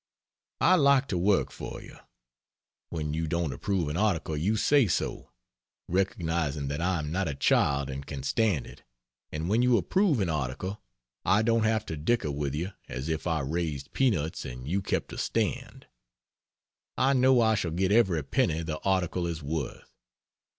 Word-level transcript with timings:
I 0.61 0.77
like 0.77 1.07
to 1.09 1.17
work 1.19 1.51
for 1.51 1.79
you: 1.79 1.95
when 2.89 3.13
you 3.13 3.27
don't 3.27 3.53
approve 3.53 3.87
an 3.87 3.97
article 3.97 4.35
you 4.35 4.57
say 4.57 4.87
so, 4.87 5.29
recognizing 5.87 6.69
that 6.69 6.81
I 6.81 6.97
am 6.97 7.11
not 7.11 7.27
a 7.27 7.35
child 7.35 7.87
and 7.87 8.03
can 8.03 8.23
stand 8.23 8.65
it; 8.65 8.81
and 9.31 9.47
when 9.47 9.61
you 9.61 9.77
approve 9.77 10.19
an 10.19 10.27
article 10.27 10.81
I 11.23 11.43
don't 11.43 11.65
have 11.65 11.85
to 11.85 11.97
dicker 11.97 12.31
with 12.31 12.55
you 12.55 12.71
as 12.89 13.09
if 13.09 13.27
I 13.27 13.41
raised 13.41 13.93
peanuts 13.93 14.43
and 14.43 14.67
you 14.67 14.81
kept 14.81 15.13
a 15.13 15.19
stand; 15.19 15.85
I 16.97 17.13
know 17.13 17.39
I 17.39 17.53
shall 17.53 17.69
get 17.69 17.91
every 17.91 18.23
penny 18.23 18.63
the 18.63 18.79
article 18.79 19.27
is 19.27 19.43
worth. 19.43 19.91